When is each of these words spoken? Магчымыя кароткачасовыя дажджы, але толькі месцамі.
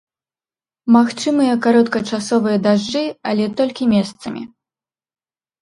Магчымыя 0.95 1.59
кароткачасовыя 1.65 2.57
дажджы, 2.69 3.05
але 3.33 3.45
толькі 3.61 3.91
месцамі. 3.95 4.41